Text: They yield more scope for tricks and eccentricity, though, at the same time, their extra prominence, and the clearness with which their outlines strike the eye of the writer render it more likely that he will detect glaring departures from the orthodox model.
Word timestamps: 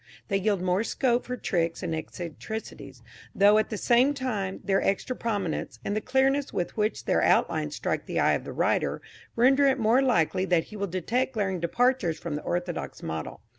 They 0.29 0.37
yield 0.37 0.63
more 0.63 0.83
scope 0.83 1.27
for 1.27 1.37
tricks 1.37 1.83
and 1.83 1.93
eccentricity, 1.93 2.95
though, 3.35 3.59
at 3.59 3.69
the 3.69 3.77
same 3.77 4.15
time, 4.15 4.59
their 4.63 4.81
extra 4.81 5.15
prominence, 5.15 5.77
and 5.85 5.95
the 5.95 6.01
clearness 6.01 6.51
with 6.51 6.75
which 6.75 7.05
their 7.05 7.21
outlines 7.21 7.75
strike 7.75 8.07
the 8.07 8.19
eye 8.19 8.33
of 8.33 8.43
the 8.43 8.51
writer 8.51 8.99
render 9.35 9.67
it 9.67 9.77
more 9.77 10.01
likely 10.01 10.45
that 10.45 10.63
he 10.73 10.75
will 10.75 10.87
detect 10.87 11.33
glaring 11.35 11.59
departures 11.59 12.17
from 12.17 12.33
the 12.33 12.41
orthodox 12.41 13.03
model. 13.03 13.41